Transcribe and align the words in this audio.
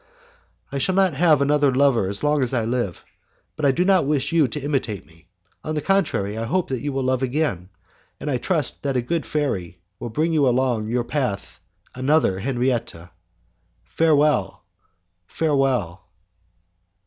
I 0.71 0.79
shall 0.79 0.95
not 0.95 1.13
have 1.13 1.43
another 1.43 1.71
lover 1.71 2.07
as 2.07 2.23
long 2.23 2.41
as 2.41 2.55
I 2.55 2.65
live, 2.65 3.05
but 3.55 3.65
I 3.67 3.71
do 3.71 3.85
not 3.85 4.07
wish 4.07 4.31
you 4.31 4.47
to 4.47 4.59
imitate 4.59 5.05
me. 5.05 5.27
On 5.63 5.75
the 5.75 5.81
contrary 5.83 6.39
I 6.39 6.45
hope 6.45 6.69
that 6.69 6.79
you 6.81 6.91
will 6.91 7.03
love 7.03 7.21
again, 7.21 7.69
and 8.19 8.27
I 8.27 8.37
trust 8.39 8.81
that 8.81 8.97
a 8.97 9.03
good 9.03 9.27
fairy 9.27 9.79
will 9.99 10.09
bring 10.09 10.35
along 10.35 10.87
your 10.89 11.03
path 11.03 11.59
another 11.93 12.39
Henriette. 12.39 13.11
Farewell... 13.83 14.63
farewell." 15.27 16.07